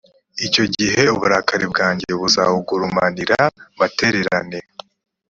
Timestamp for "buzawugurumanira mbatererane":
2.19-4.59